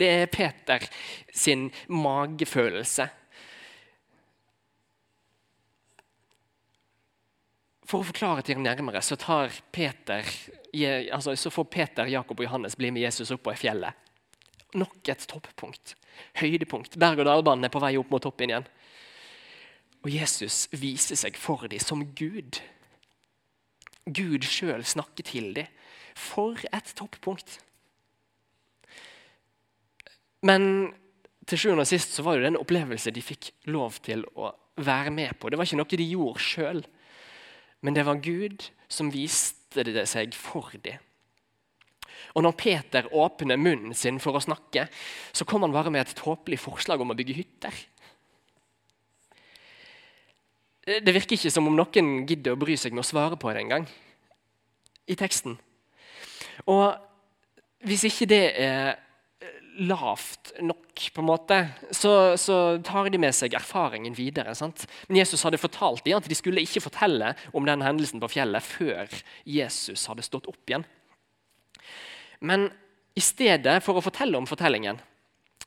Det 0.00 0.08
er 0.08 0.30
Peter 0.32 0.84
sin 1.32 1.68
magefølelse. 1.92 3.08
For 7.90 8.00
å 8.00 8.06
forklare 8.06 8.44
til 8.46 8.56
dem 8.56 8.64
nærmere 8.64 9.02
så, 9.02 9.18
Peter, 9.74 10.26
altså, 11.10 11.34
så 11.34 11.50
får 11.50 11.66
Peter, 11.72 12.06
Jakob 12.06 12.38
og 12.38 12.46
Johannes 12.46 12.78
bli 12.78 12.92
med 12.94 13.02
Jesus 13.02 13.32
opp 13.34 13.42
på 13.48 13.56
fjellet. 13.58 14.06
Nok 14.78 15.08
et 15.10 15.24
toppunkt. 15.26 15.96
Høydepunkt. 16.38 16.94
Berg-og-dal-banen 17.00 17.66
er 17.66 17.72
på 17.74 17.82
vei 17.82 17.96
opp 17.98 18.12
mot 18.12 18.22
toppen 18.22 18.52
igjen. 18.52 18.68
Og 20.04 20.12
Jesus 20.14 20.68
viser 20.72 21.18
seg 21.18 21.36
for 21.36 21.66
dem 21.68 21.82
som 21.82 22.04
Gud. 22.14 22.60
Gud 24.06 24.46
sjøl 24.46 24.86
snakker 24.86 25.26
til 25.26 25.50
dem. 25.58 25.74
For 26.14 26.62
et 26.70 26.94
toppunkt. 26.94 27.58
Men 30.46 30.92
til 31.48 31.60
sjuende 31.60 31.84
og 31.84 31.90
sist 31.90 32.14
så 32.16 32.24
var 32.24 32.40
det 32.40 32.50
en 32.52 32.60
opplevelse 32.60 33.12
de 33.12 33.24
fikk 33.24 33.50
lov 33.72 33.98
til 34.04 34.24
å 34.38 34.52
være 34.80 35.12
med 35.12 35.36
på. 35.40 35.50
Det 35.50 35.58
var 35.58 35.68
ikke 35.68 35.80
noe 35.80 36.00
de 36.00 36.08
gjorde 36.08 36.44
sjøl, 36.44 36.82
men 37.84 37.96
det 37.96 38.04
var 38.06 38.22
Gud 38.24 38.68
som 38.90 39.12
viste 39.12 39.84
det 39.86 40.06
seg 40.08 40.36
for 40.36 40.72
dem. 40.84 41.00
Og 42.36 42.44
når 42.44 42.54
Peter 42.58 43.08
åpner 43.16 43.58
munnen 43.58 43.94
sin 43.96 44.20
for 44.22 44.36
å 44.36 44.42
snakke, 44.44 44.86
så 45.32 45.46
kom 45.48 45.64
han 45.66 45.74
bare 45.74 45.90
med 45.90 46.04
et 46.04 46.16
tåpelig 46.18 46.60
forslag 46.62 47.02
om 47.02 47.10
å 47.10 47.16
bygge 47.18 47.36
hytter. 47.40 47.80
Det 50.86 51.14
virker 51.14 51.36
ikke 51.36 51.52
som 51.52 51.68
om 51.68 51.76
noen 51.76 52.12
gidder 52.28 52.54
å 52.54 52.60
bry 52.60 52.76
seg 52.78 52.94
med 52.94 53.04
å 53.04 53.10
svare 53.10 53.38
på 53.40 53.50
det 53.50 53.64
engang. 53.64 53.86
I 55.10 55.16
teksten. 55.18 55.56
Og 56.70 56.94
hvis 57.86 58.06
ikke 58.06 58.28
det 58.30 58.44
er 58.62 58.98
lavt 59.80 60.52
nok, 60.60 61.02
på 61.14 61.22
en 61.22 61.28
måte, 61.28 61.58
så, 61.90 62.36
så, 62.36 62.78
tar 62.84 63.08
de 63.10 63.20
med 63.20 63.34
seg 63.36 63.54
erfaringen 63.56 64.14
videre. 64.16 64.54
Sant? 64.58 64.84
Men 65.08 65.20
Jesus 65.22 65.44
hadde 65.46 65.60
fortalt 65.60 66.04
dem 66.04 66.18
at 66.18 66.28
de 66.28 66.36
skulle 66.36 66.62
ikke 66.64 66.82
fortelle 66.84 67.32
om 67.56 67.68
den 67.68 67.84
hendelsen 67.84 68.20
på 68.22 68.30
fjellet 68.30 68.66
før 68.66 69.08
Jesus 69.48 70.04
hadde 70.10 70.26
stått 70.26 70.50
opp 70.50 70.60
igjen. 70.70 70.84
Men 72.44 72.68
i 73.16 73.22
stedet 73.24 73.80
for 73.84 73.98
å 73.98 74.04
fortelle 74.04 74.38
om 74.38 74.48
fortellingen, 74.48 75.00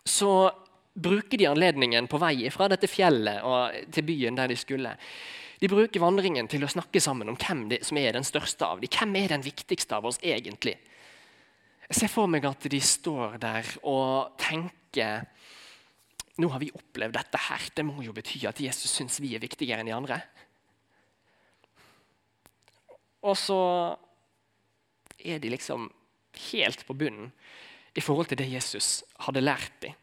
så 0.05 0.51
bruker 0.93 1.39
de 1.39 1.49
anledningen 1.49 2.07
på 2.09 2.19
vei 2.21 2.49
fra 2.53 2.67
dette 2.69 2.89
fjellet 2.89 3.41
og 3.47 3.93
til 3.93 4.05
byen 4.05 4.37
der 4.37 4.51
de 4.51 4.57
skulle. 4.59 4.93
De 5.63 5.69
bruker 5.71 6.01
vandringen 6.03 6.49
til 6.51 6.65
å 6.65 6.69
snakke 6.69 7.01
sammen 7.01 7.29
om 7.31 7.37
hvem 7.39 7.65
som 7.81 7.97
er 7.97 8.17
den 8.17 8.25
største 8.27 8.67
av 8.67 8.81
dem. 8.81 8.91
Hvem 8.93 9.15
er 9.21 9.33
den 9.33 9.45
viktigste 9.45 9.97
av 9.97 10.09
oss 10.09 10.19
egentlig? 10.21 10.75
Jeg 11.89 11.99
ser 11.99 12.11
for 12.11 12.31
meg 12.31 12.45
at 12.47 12.67
de 12.71 12.79
står 12.83 13.37
der 13.43 13.69
og 13.83 14.37
tenker 14.41 15.27
Nå 16.41 16.47
har 16.49 16.63
vi 16.63 16.71
opplevd 16.73 17.13
dette 17.13 17.37
her. 17.45 17.65
Det 17.77 17.83
må 17.85 18.01
jo 18.01 18.13
bety 18.15 18.39
at 18.49 18.57
Jesus 18.57 18.89
syns 18.89 19.19
vi 19.21 19.35
er 19.35 19.43
viktigere 19.43 19.83
enn 19.83 19.89
de 19.91 19.93
andre. 19.93 20.17
Og 23.21 23.37
så 23.37 23.59
er 25.21 25.37
de 25.37 25.51
liksom 25.53 25.85
helt 26.49 26.81
på 26.87 26.95
bunnen 26.97 27.29
i 27.93 28.01
forhold 28.01 28.31
til 28.31 28.41
det 28.41 28.49
Jesus 28.49 29.03
hadde 29.27 29.45
lært 29.45 29.77
dem 29.85 29.93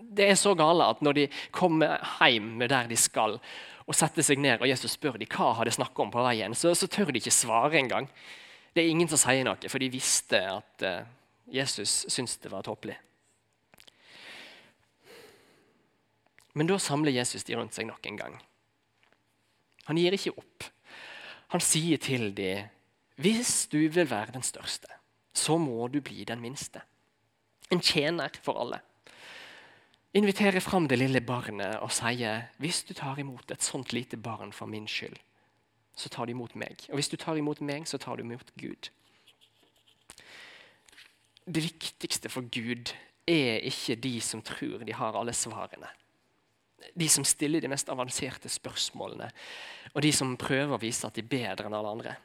det 0.00 0.30
er 0.30 0.38
så 0.38 0.54
gale 0.58 0.86
at 0.92 1.02
når 1.04 1.16
de 1.16 1.26
kommer 1.54 2.00
hjem 2.24 2.56
med 2.60 2.70
der 2.72 2.88
de 2.90 2.98
skal, 2.98 3.38
og 3.86 3.96
setter 3.96 4.24
seg 4.24 4.40
ned, 4.40 4.60
og 4.60 4.68
Jesus 4.70 4.94
spør 4.94 5.18
dem 5.18 5.30
hva 5.30 5.52
har 5.58 5.66
de 5.66 5.74
snakket 5.74 6.04
om 6.04 6.12
på 6.14 6.22
veien, 6.24 6.54
så, 6.54 6.74
så 6.78 6.88
tør 6.90 7.10
de 7.10 7.20
ikke 7.20 7.34
svare 7.34 7.80
engang. 7.80 8.06
Det 8.74 8.82
er 8.82 8.90
ingen 8.92 9.08
som 9.10 9.18
sier 9.18 9.44
noe, 9.46 9.70
for 9.70 9.82
de 9.82 9.90
visste 9.92 10.38
at 10.46 10.84
uh, 10.86 11.06
Jesus 11.50 12.04
syntes 12.08 12.38
det 12.42 12.52
var 12.52 12.66
tåpelig. 12.66 12.96
Men 16.54 16.70
da 16.70 16.78
samler 16.82 17.14
Jesus 17.14 17.46
de 17.46 17.56
rundt 17.58 17.74
seg 17.74 17.88
nok 17.88 18.06
en 18.06 18.18
gang. 18.18 18.36
Han 19.88 19.98
gir 19.98 20.14
ikke 20.14 20.34
opp. 20.38 20.66
Han 21.54 21.62
sier 21.62 21.98
til 21.98 22.30
dem, 22.34 22.68
'Hvis 23.20 23.68
du 23.68 23.88
vil 23.88 24.10
være 24.10 24.32
den 24.32 24.42
største, 24.42 24.88
så 25.34 25.58
må 25.58 25.88
du 25.88 26.00
bli 26.00 26.24
den 26.24 26.40
minste.' 26.40 26.82
En 27.70 27.80
tjener 27.80 28.30
for 28.42 28.58
alle 28.58 28.80
inviterer 30.12 30.60
fram 30.60 30.88
det 30.88 30.98
lille 30.98 31.20
barnet 31.22 31.78
og 31.84 31.92
sier 31.94 32.48
hvis 32.62 32.82
du 32.88 32.94
tar 32.98 33.20
imot 33.22 33.50
et 33.50 33.62
sånt 33.62 33.92
lite 33.94 34.18
barn 34.18 34.52
for 34.52 34.70
min 34.70 34.88
skyld, 34.90 35.16
så 36.00 36.08
tar 36.12 36.26
du 36.26 36.34
imot 36.34 36.56
meg. 36.58 36.86
Og 36.88 36.98
hvis 36.98 37.10
du 37.12 37.18
tar 37.20 37.38
imot 37.38 37.60
meg, 37.64 37.86
så 37.88 38.00
tar 38.00 38.16
du 38.16 38.24
imot 38.24 38.52
Gud. 38.60 38.90
Det 41.44 41.62
viktigste 41.64 42.30
for 42.32 42.46
Gud 42.52 42.92
er 43.28 43.60
ikke 43.68 43.98
de 44.00 44.14
som 44.24 44.42
tror 44.42 44.84
de 44.86 44.96
har 44.96 45.18
alle 45.18 45.34
svarene. 45.36 45.90
De 46.96 47.08
som 47.12 47.24
stiller 47.28 47.60
de 47.60 47.68
mest 47.68 47.90
avanserte 47.92 48.48
spørsmålene, 48.48 49.28
og 49.92 50.02
de 50.02 50.12
som 50.14 50.36
prøver 50.40 50.74
å 50.74 50.80
vise 50.80 51.06
at 51.06 51.16
de 51.16 51.24
er 51.24 51.32
bedre 51.32 51.68
enn 51.68 51.76
alle 51.76 51.94
andre. 51.96 52.16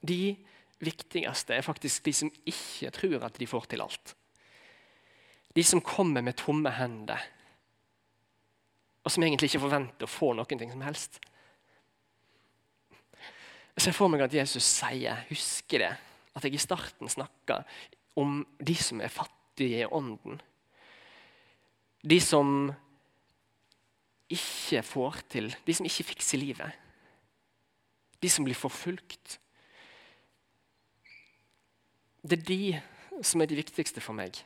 De 0.00 0.36
viktigste 0.80 1.56
er 1.56 1.64
faktisk 1.64 2.04
de 2.08 2.14
som 2.16 2.32
ikke 2.48 2.92
tror 2.96 3.26
at 3.28 3.36
de 3.40 3.48
får 3.48 3.68
til 3.70 3.84
alt. 3.84 4.14
De 5.56 5.64
som 5.66 5.82
kommer 5.82 6.22
med 6.24 6.38
tomme 6.40 6.70
hender, 6.72 7.20
og 9.00 9.12
som 9.12 9.24
egentlig 9.24 9.50
ikke 9.50 9.62
forventer 9.62 10.06
å 10.06 10.10
få 10.10 10.32
noen 10.36 10.60
ting 10.60 10.72
som 10.72 10.84
helst. 10.84 11.18
Jeg 13.76 13.86
ser 13.86 13.96
for 13.96 14.12
meg 14.12 14.26
at 14.26 14.34
Jesus 14.36 14.66
sier, 14.66 15.22
husker 15.30 15.84
det, 15.84 15.94
at 16.36 16.44
jeg 16.44 16.56
i 16.56 16.60
starten 16.60 17.08
snakka 17.08 17.62
om 18.20 18.42
de 18.60 18.76
som 18.76 19.00
er 19.00 19.12
fattige 19.12 19.84
i 19.84 19.88
ånden. 19.88 20.40
De 22.04 22.18
som 22.20 22.68
ikke 24.30 24.82
får 24.86 25.22
til, 25.32 25.50
de 25.66 25.74
som 25.74 25.88
ikke 25.88 26.10
fikser 26.12 26.40
livet. 26.40 26.76
De 28.20 28.28
som 28.30 28.44
blir 28.44 28.58
forfulgt. 28.58 29.38
Det 32.20 32.38
er 32.38 32.46
de 32.46 33.24
som 33.24 33.40
er 33.40 33.48
de 33.48 33.58
viktigste 33.58 34.02
for 34.04 34.16
meg. 34.16 34.36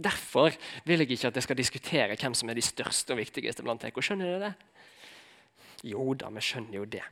Derfor 0.00 0.54
vil 0.88 1.04
jeg 1.04 1.12
ikke 1.12 1.30
at 1.30 1.38
jeg 1.38 1.46
skal 1.46 1.58
diskutere 1.58 2.16
hvem 2.16 2.34
som 2.36 2.48
er 2.48 2.56
de 2.58 2.64
største 2.64 3.14
og 3.14 3.20
viktigste 3.20 3.64
blant 3.66 3.82
dere. 3.84 4.04
Skjønner 4.04 4.30
dere 4.32 4.50
det? 4.50 4.52
Jo 5.90 6.12
da, 6.16 6.30
vi 6.32 6.44
skjønner 6.44 6.80
jo 6.80 6.86
det. 6.88 7.04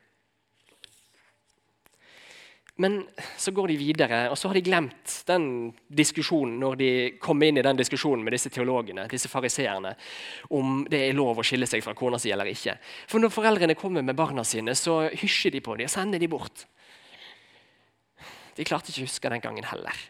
Men 2.79 3.01
så 3.37 3.51
går 3.51 3.73
de 3.73 3.77
videre, 3.77 4.19
og 4.31 4.39
så 4.39 4.49
har 4.49 4.55
de 4.55 4.63
glemt 4.63 5.15
den 5.27 5.47
diskusjonen 5.91 6.61
når 6.63 6.77
de 6.79 6.91
kom 7.19 7.43
inn 7.43 7.59
i 7.59 7.65
den 7.67 7.81
diskusjonen 7.81 8.23
med 8.23 8.37
disse 8.37 8.53
teologene, 8.55 9.09
disse 9.11 9.31
fariseerne, 9.33 9.97
om 10.55 10.85
det 10.87 11.01
er 11.09 11.17
lov 11.19 11.41
å 11.43 11.47
skille 11.47 11.67
seg 11.67 11.83
fra 11.83 11.97
kona 11.99 12.21
si 12.23 12.31
eller 12.31 12.47
ikke. 12.53 12.77
For 13.11 13.19
når 13.19 13.35
foreldrene 13.35 13.75
kommer 13.79 14.07
med 14.07 14.15
barna 14.19 14.45
sine, 14.47 14.77
så 14.79 15.09
hysjer 15.11 15.57
de 15.57 15.65
på 15.65 15.75
dem 15.75 15.91
og 15.91 15.95
sender 15.97 16.23
dem 16.23 16.31
bort. 16.31 16.69
De 18.55 18.67
klarte 18.67 18.95
ikke 18.95 19.03
å 19.03 19.11
huske 19.11 19.35
den 19.35 19.43
gangen 19.43 19.67
heller. 19.67 20.07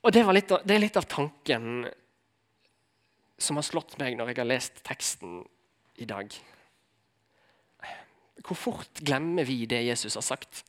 Og 0.00 0.14
det, 0.14 0.22
litt 0.32 0.48
det, 0.48 0.74
er 0.74 0.80
litt 0.80 0.96
av 0.96 1.08
tanken 1.10 1.84
som 3.40 3.58
har 3.60 3.66
slått 3.66 3.98
meg 4.00 4.16
når 4.16 4.32
jeg 4.32 4.40
har 4.40 4.48
lest 4.48 4.80
teksten 4.86 5.42
i 6.00 6.08
dag. 6.08 6.32
Hvor 8.40 8.56
fort 8.56 9.02
glemmer 9.04 9.44
vi 9.44 9.66
det 9.68 9.82
Jesus 9.84 10.16
har 10.16 10.24
sagt? 10.24 10.62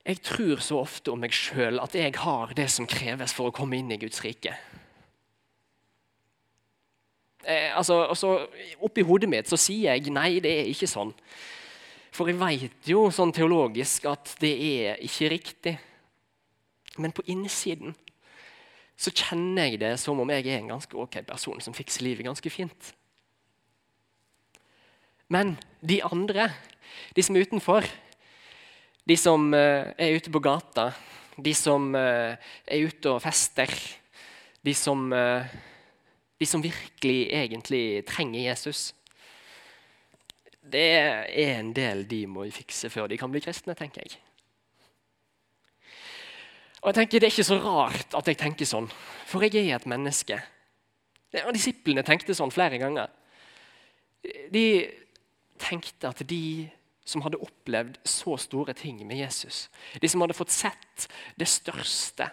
Jeg 0.00 0.22
tror 0.24 0.62
så 0.64 0.80
ofte 0.80 1.12
om 1.12 1.20
meg 1.20 1.34
sjøl 1.36 1.80
at 1.82 1.94
jeg 1.94 2.16
har 2.22 2.54
det 2.56 2.70
som 2.72 2.88
kreves 2.88 3.34
for 3.36 3.50
å 3.50 3.54
komme 3.54 3.76
inn 3.76 3.92
i 3.92 4.00
Guds 4.00 4.22
rike. 4.24 4.54
Eh, 7.44 7.76
altså, 7.76 8.02
altså, 8.08 8.32
Oppi 8.84 9.04
hodet 9.04 9.28
mitt 9.30 9.48
så 9.48 9.58
sier 9.60 9.94
jeg 9.94 10.12
nei, 10.12 10.40
det 10.40 10.50
er 10.62 10.72
ikke 10.72 10.88
sånn. 10.88 11.12
For 12.16 12.28
jeg 12.28 12.40
veit 12.40 12.88
jo 12.90 13.06
sånn 13.14 13.32
teologisk 13.36 14.08
at 14.10 14.34
det 14.40 14.54
er 14.56 15.04
ikke 15.04 15.30
riktig. 15.36 15.76
Men 16.98 17.12
på 17.14 17.24
innsiden 17.30 17.94
så 19.00 19.12
kjenner 19.14 19.70
jeg 19.70 19.80
det 19.80 19.94
som 20.00 20.18
om 20.20 20.30
jeg 20.32 20.44
er 20.44 20.58
en 20.58 20.74
ganske 20.74 20.96
ok 20.96 21.22
person 21.28 21.60
som 21.64 21.76
fikser 21.76 22.04
livet 22.04 22.26
ganske 22.26 22.52
fint. 22.52 22.92
Men 25.30 25.54
de 25.80 26.00
andre, 26.04 26.50
de 27.16 27.22
som 27.24 27.36
er 27.36 27.46
utenfor, 27.46 27.86
de 29.08 29.16
som 29.16 29.48
uh, 29.54 29.88
er 29.96 30.16
ute 30.18 30.32
på 30.32 30.42
gata, 30.42 30.90
de 31.40 31.54
som 31.56 31.94
uh, 31.94 32.34
er 32.66 32.86
ute 32.86 33.12
og 33.14 33.22
fester, 33.24 33.72
de 34.60 34.74
som, 34.76 35.06
uh, 35.14 35.46
de 36.36 36.48
som 36.48 36.62
virkelig 36.62 37.30
egentlig 37.32 38.02
trenger 38.08 38.50
Jesus 38.50 38.90
Det 40.60 40.82
er 40.92 41.30
en 41.56 41.70
del 41.72 42.04
de 42.06 42.26
må 42.30 42.44
fikse 42.52 42.90
før 42.92 43.08
de 43.08 43.16
kan 43.18 43.32
bli 43.32 43.40
kristne, 43.42 43.74
tenker 43.74 44.04
jeg. 44.04 44.18
Og 46.80 46.90
jeg 46.90 46.96
tenker 46.96 47.20
Det 47.20 47.28
er 47.28 47.34
ikke 47.34 47.50
så 47.50 47.60
rart 47.60 48.16
at 48.16 48.28
jeg 48.30 48.40
tenker 48.40 48.68
sånn, 48.68 48.88
for 49.28 49.44
jeg 49.44 49.66
er 49.66 49.76
et 49.76 49.88
menneske. 49.90 50.40
Og 51.44 51.52
Disiplene 51.54 52.04
tenkte 52.06 52.34
sånn 52.34 52.52
flere 52.52 52.80
ganger. 52.80 53.10
De 54.52 54.66
tenkte 55.60 56.10
at 56.10 56.22
de 56.28 56.68
som 57.06 57.24
hadde 57.24 57.40
opplevd 57.42 57.98
så 58.06 58.36
store 58.40 58.74
ting 58.76 59.00
med 59.06 59.18
Jesus, 59.18 59.68
de 60.00 60.08
som 60.08 60.22
hadde 60.22 60.36
fått 60.36 60.52
sett 60.54 61.08
det 61.40 61.48
største, 61.50 62.28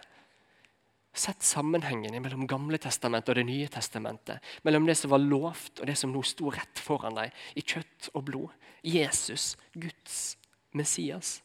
sett 1.18 1.42
sammenhengen 1.42 2.14
mellom 2.22 2.46
Gamle 2.50 2.78
testamentet 2.78 3.32
og 3.34 3.40
Det 3.40 3.48
nye 3.48 3.70
testamentet, 3.74 4.44
mellom 4.68 4.86
det 4.86 4.98
som 5.00 5.12
var 5.16 5.24
lovt 5.24 5.82
og 5.82 5.90
det 5.90 5.96
som 5.98 6.14
nå 6.14 6.22
sto 6.22 6.52
rett 6.54 6.82
foran 6.84 7.18
dem 7.18 7.34
i 7.58 7.64
kjøtt 7.66 8.12
og 8.14 8.28
blod, 8.28 8.68
Jesus, 8.86 9.56
Guds 9.74 10.38
Messias, 10.78 11.40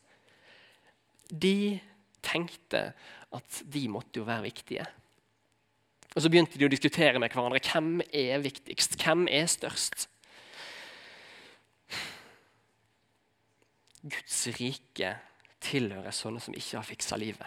de 1.32 1.80
tenkte 2.24 2.92
at 3.32 3.62
de 3.72 3.86
måtte 3.90 4.20
jo 4.20 4.26
være 4.28 4.46
viktige. 4.48 4.86
Og 6.12 6.22
Så 6.22 6.28
begynte 6.28 6.58
de 6.60 6.66
å 6.68 6.72
diskutere 6.72 7.20
med 7.20 7.32
hverandre 7.32 7.62
hvem 7.64 8.02
er 8.12 8.42
viktigst, 8.44 8.98
hvem 9.00 9.24
er 9.32 9.48
størst. 9.48 10.08
Guds 14.02 14.38
rike 14.58 15.14
tilhører 15.62 16.12
sånne 16.12 16.42
som 16.42 16.54
ikke 16.58 16.76
har 16.80 16.86
fiksa 16.86 17.16
livet. 17.16 17.46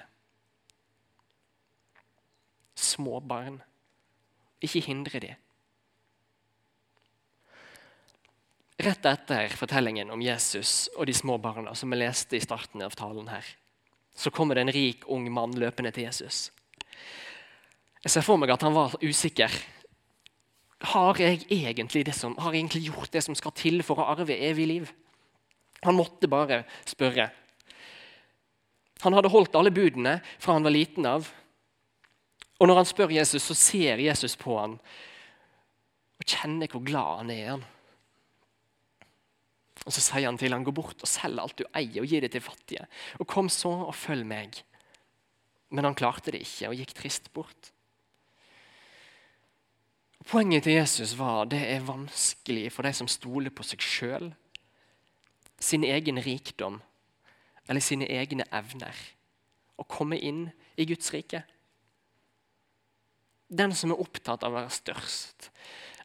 Små 2.76 3.20
barn. 3.20 3.60
Ikke 4.64 4.82
hindre 4.88 5.22
dem. 5.22 5.42
Rett 8.86 9.06
etter 9.08 9.54
fortellingen 9.56 10.10
om 10.12 10.24
Jesus 10.24 10.90
og 10.98 11.06
de 11.08 11.14
små 11.16 11.38
barna, 11.40 11.72
som 11.76 11.94
vi 11.94 12.00
leste 12.02 12.36
i 12.36 12.44
starten 12.44 12.84
av 12.84 12.96
talen 12.98 13.30
her, 13.32 13.46
så 14.16 14.32
kommer 14.32 14.56
det 14.56 14.66
en 14.66 14.76
rik, 14.76 15.04
ung 15.12 15.28
mann 15.32 15.56
løpende 15.60 15.92
til 15.92 16.08
Jesus. 16.08 16.50
Jeg 18.06 18.14
ser 18.14 18.24
for 18.26 18.40
meg 18.40 18.54
at 18.54 18.64
han 18.64 18.76
var 18.76 18.96
usikker. 19.04 19.52
Har 20.86 21.20
jeg 21.20 21.44
egentlig, 21.50 22.06
som, 22.14 22.36
har 22.38 22.54
jeg 22.54 22.64
egentlig 22.64 22.86
gjort 22.88 23.12
det 23.12 23.24
som 23.26 23.36
skal 23.36 23.56
til 23.58 23.82
for 23.84 24.00
å 24.00 24.08
arve 24.14 24.38
evig 24.38 24.68
liv? 24.70 24.92
Han 25.84 25.98
måtte 25.98 26.30
bare 26.32 26.64
spørre. 26.88 27.28
Han 29.04 29.18
hadde 29.18 29.32
holdt 29.34 29.58
alle 29.58 29.74
budene 29.74 30.20
fra 30.40 30.56
han 30.56 30.66
var 30.66 30.74
liten 30.74 31.08
av. 31.10 31.28
Og 32.60 32.70
når 32.70 32.80
han 32.80 32.88
spør 32.88 33.12
Jesus, 33.18 33.44
så 33.44 33.58
ser 33.58 34.02
Jesus 34.02 34.38
på 34.40 34.56
han 34.58 34.80
og 36.16 36.24
kjenner 36.24 36.72
hvor 36.72 36.84
glad 36.86 37.20
han 37.20 37.32
er 37.34 37.42
i 37.42 37.50
han. 37.50 37.66
Og 39.86 39.94
Så 39.94 40.02
sier 40.02 40.26
han 40.26 40.38
til 40.42 40.54
han, 40.54 40.66
gå 40.66 40.74
bort 40.74 41.02
og 41.02 41.10
selg 41.10 41.42
alt 41.42 41.60
du 41.62 41.66
eier, 41.72 42.02
og 42.02 42.10
gi 42.10 42.20
det 42.24 42.32
til 42.34 42.42
fattige. 42.42 42.88
Og 43.22 43.30
kom 43.30 43.50
så 43.54 43.70
og 43.86 43.96
følg 43.96 44.26
meg. 44.26 44.58
Men 45.70 45.86
han 45.86 45.98
klarte 45.98 46.34
det 46.34 46.42
ikke 46.46 46.72
og 46.72 46.80
gikk 46.80 46.96
trist 46.98 47.32
bort. 47.34 47.72
Poenget 50.26 50.66
til 50.66 50.80
Jesus 50.80 51.14
var 51.20 51.46
det 51.46 51.62
er 51.70 51.86
vanskelig 51.86 52.72
for 52.74 52.88
de 52.88 52.94
som 52.98 53.10
stoler 53.10 53.54
på 53.54 53.66
seg 53.68 53.84
sjøl 53.86 54.32
sin 55.62 55.86
egen 55.86 56.18
rikdom 56.18 56.80
eller 57.70 57.82
sine 57.82 58.08
egne 58.10 58.48
evner 58.54 58.98
å 59.78 59.86
komme 59.86 60.18
inn 60.18 60.48
i 60.82 60.88
Guds 60.90 61.12
rike. 61.14 61.44
Den 63.48 63.76
som 63.78 63.94
er 63.94 64.02
opptatt 64.02 64.44
av 64.44 64.54
å 64.54 64.60
være 64.64 64.74
størst 64.74 65.52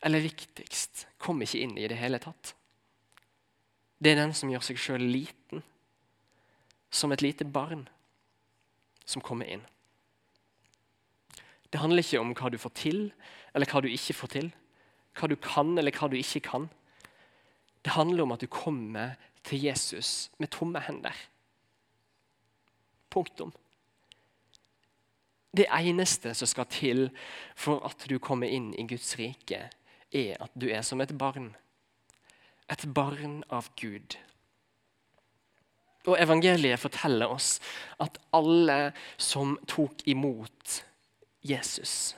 eller 0.05 0.25
viktigst, 0.25 1.07
kommer 1.21 1.49
ikke 1.49 1.65
inn 1.65 1.77
i 1.81 1.89
det 1.89 1.99
hele 2.01 2.21
tatt. 2.21 2.55
Det 4.01 4.13
er 4.13 4.23
den 4.23 4.33
som 4.37 4.51
gjør 4.53 4.65
seg 4.65 4.81
sjøl 4.81 5.05
liten, 5.05 5.63
som 6.91 7.13
et 7.13 7.23
lite 7.23 7.45
barn, 7.45 7.85
som 9.05 9.23
kommer 9.23 9.49
inn. 9.51 9.63
Det 11.71 11.79
handler 11.79 12.03
ikke 12.03 12.21
om 12.23 12.33
hva 12.35 12.51
du 12.51 12.59
får 12.59 12.73
til, 12.81 13.01
eller 13.55 13.69
hva 13.71 13.83
du 13.85 13.91
ikke 13.91 14.17
får 14.17 14.33
til. 14.35 14.51
Hva 15.19 15.29
du 15.31 15.37
kan, 15.43 15.77
eller 15.79 15.95
hva 15.95 16.09
du 16.11 16.17
ikke 16.19 16.43
kan. 16.49 16.69
Det 17.85 17.95
handler 17.95 18.25
om 18.25 18.33
at 18.35 18.43
du 18.43 18.49
kommer 18.51 19.17
til 19.47 19.63
Jesus 19.63 20.31
med 20.39 20.51
tomme 20.51 20.81
hender. 20.81 21.15
Punktum. 23.11 23.53
Det 25.57 25.67
eneste 25.67 26.35
som 26.35 26.47
skal 26.47 26.69
til 26.71 27.09
for 27.59 27.83
at 27.87 28.07
du 28.07 28.19
kommer 28.23 28.51
inn 28.51 28.71
i 28.79 28.87
Guds 28.87 29.17
rike, 29.19 29.65
er 30.11 30.37
at 30.43 30.55
du 30.55 30.69
er 30.71 30.83
som 30.87 31.01
et 31.03 31.15
barn. 31.19 31.53
Et 32.71 32.85
barn 32.95 33.41
av 33.51 33.71
Gud. 33.81 34.17
Og 36.09 36.17
Evangeliet 36.17 36.81
forteller 36.81 37.29
oss 37.29 37.59
at 38.01 38.17
alle 38.37 38.93
som 39.21 39.57
tok 39.69 40.07
imot 40.09 40.79
Jesus, 41.45 42.15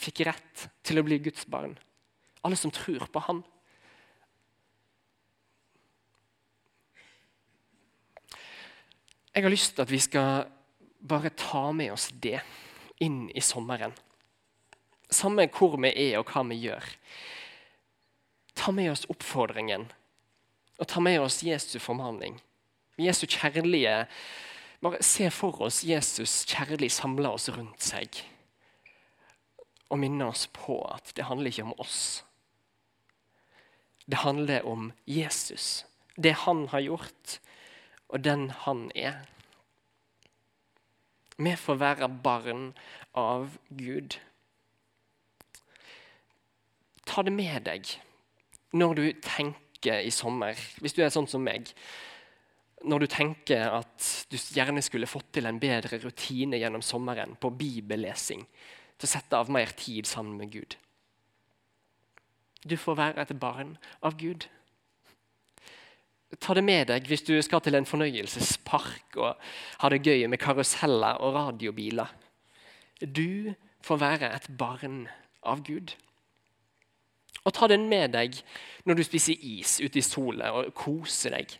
fikk 0.00 0.24
rett 0.28 0.66
til 0.84 1.00
å 1.00 1.04
bli 1.06 1.20
Guds 1.22 1.46
barn. 1.48 1.76
Alle 2.44 2.56
som 2.56 2.72
tror 2.72 3.06
på 3.12 3.22
Han. 3.28 3.42
Jeg 9.30 9.44
har 9.44 9.52
lyst 9.52 9.76
til 9.76 9.84
at 9.84 9.92
vi 9.92 10.00
skal 10.02 10.48
bare 11.00 11.30
ta 11.38 11.68
med 11.72 11.92
oss 11.94 12.08
det 12.20 12.40
inn 13.00 13.28
i 13.32 13.42
sommeren. 13.44 13.92
Samme 15.10 15.46
hvor 15.54 15.76
vi 15.80 15.92
er 15.94 16.18
og 16.18 16.32
hva 16.32 16.42
vi 16.48 16.58
gjør. 16.66 16.88
Ta 18.60 18.74
med 18.76 18.90
oss 18.92 19.06
oppfordringen, 19.08 19.86
og 20.76 20.88
ta 20.88 21.00
med 21.00 21.20
oss 21.20 21.40
Jesu 21.46 21.78
formaning. 21.80 22.36
Jesu 23.00 23.24
kjærlige 23.26 24.04
Bare 24.80 25.02
se 25.04 25.26
for 25.30 25.60
oss 25.60 25.82
Jesus 25.84 26.46
kjærlig 26.48 26.88
samle 26.92 27.28
oss 27.28 27.50
rundt 27.52 27.82
seg 27.84 28.16
og 29.90 29.98
minne 30.00 30.30
oss 30.30 30.46
på 30.54 30.78
at 30.88 31.12
det 31.16 31.26
handler 31.28 31.50
ikke 31.50 31.66
om 31.66 31.74
oss. 31.82 32.24
Det 34.06 34.22
handler 34.22 34.64
om 34.66 34.92
Jesus, 35.04 35.84
det 36.16 36.32
han 36.46 36.64
har 36.72 36.80
gjort, 36.80 37.40
og 38.08 38.24
den 38.24 38.48
han 38.64 38.86
er. 38.94 39.18
Vi 41.36 41.56
får 41.56 41.80
være 41.82 42.08
barn 42.08 42.70
av 43.12 43.58
Gud. 43.68 44.16
Ta 47.04 47.26
det 47.26 47.34
med 47.34 47.66
deg 47.66 47.98
når 48.76 48.94
du 48.94 49.06
tenker 49.24 50.04
i 50.04 50.12
sommer, 50.14 50.58
hvis 50.80 50.94
du 50.94 51.02
er 51.02 51.12
sånn 51.12 51.28
som 51.30 51.42
meg. 51.44 51.72
Når 52.86 53.04
du 53.04 53.08
tenker 53.12 53.66
at 53.80 54.10
du 54.30 54.36
gjerne 54.36 54.82
skulle 54.84 55.08
fått 55.10 55.32
til 55.36 55.48
en 55.48 55.58
bedre 55.60 55.98
rutine 56.00 56.60
gjennom 56.60 56.84
sommeren 56.84 57.34
på 57.40 57.52
bibellesing, 57.52 58.46
til 59.00 59.08
å 59.08 59.10
sette 59.10 59.36
av 59.36 59.50
mer 59.52 59.72
tid 59.76 60.08
sammen 60.08 60.38
med 60.40 60.52
Gud. 60.52 60.76
Du 62.64 62.76
får 62.76 62.96
være 62.98 63.24
et 63.24 63.36
barn 63.40 63.76
av 64.04 64.16
Gud. 64.20 64.46
Ta 66.38 66.54
det 66.54 66.64
med 66.64 66.86
deg 66.92 67.08
hvis 67.10 67.24
du 67.26 67.32
skal 67.42 67.62
til 67.64 67.74
en 67.74 67.88
fornøyelsespark 67.88 69.16
og 69.18 69.40
ha 69.80 69.90
det 69.90 70.02
gøy 70.04 70.28
med 70.30 70.40
karuseller 70.40 71.18
og 71.24 71.34
radiobiler. 71.34 72.12
Du 73.00 73.52
får 73.82 74.00
være 74.04 74.30
et 74.36 74.46
barn 74.60 75.06
av 75.42 75.64
Gud. 75.66 75.96
Og 77.44 77.54
ta 77.56 77.68
den 77.70 77.88
med 77.88 78.12
deg 78.14 78.36
når 78.88 79.00
du 79.00 79.04
spiser 79.06 79.38
is 79.40 79.78
ute 79.80 80.00
i 80.00 80.04
sola 80.04 80.52
og 80.58 80.74
koser 80.76 81.36
deg. 81.38 81.54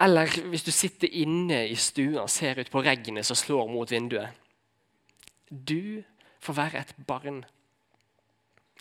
Eller 0.00 0.32
hvis 0.50 0.64
du 0.66 0.72
sitter 0.74 1.12
inne 1.22 1.62
i 1.70 1.76
stua 1.80 2.24
og 2.24 2.32
ser 2.32 2.60
ut 2.60 2.72
på 2.72 2.82
regnet 2.84 3.26
som 3.26 3.38
slår 3.38 3.68
mot 3.72 3.90
vinduet. 3.92 4.32
Du 5.48 6.02
får 6.42 6.58
være 6.58 6.82
et 6.82 6.94
barn 7.08 7.44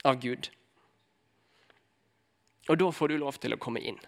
av 0.06 0.20
Gud. 0.22 0.50
Og 2.70 2.80
da 2.82 2.90
får 2.92 3.12
du 3.12 3.20
lov 3.22 3.38
til 3.40 3.56
å 3.56 3.62
komme 3.62 3.84
inn 3.84 4.00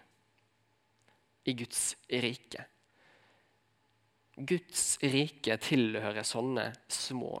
i 1.48 1.54
Guds 1.56 1.94
rike. 2.10 2.66
Guds 4.38 4.98
rike 5.02 5.56
tilhører 5.62 6.26
sånne 6.26 6.70
små 6.92 7.40